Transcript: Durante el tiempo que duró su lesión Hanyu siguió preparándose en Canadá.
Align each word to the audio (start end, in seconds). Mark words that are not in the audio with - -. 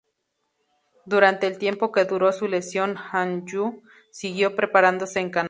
Durante 1.05 1.45
el 1.45 1.59
tiempo 1.59 1.91
que 1.91 2.05
duró 2.05 2.31
su 2.33 2.47
lesión 2.47 2.97
Hanyu 2.97 3.83
siguió 4.09 4.55
preparándose 4.55 5.19
en 5.19 5.29
Canadá. 5.29 5.39